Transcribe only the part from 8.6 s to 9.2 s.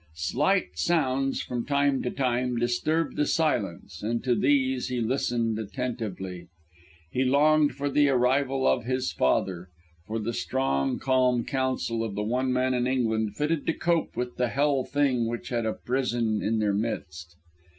of his